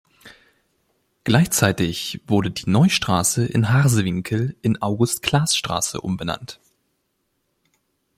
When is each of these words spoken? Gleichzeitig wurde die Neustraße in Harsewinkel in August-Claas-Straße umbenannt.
Gleichzeitig 1.25 2.21
wurde 2.25 2.49
die 2.49 2.67
Neustraße 2.67 3.45
in 3.45 3.69
Harsewinkel 3.71 4.57
in 4.63 4.81
August-Claas-Straße 4.81 6.01
umbenannt. 6.01 6.59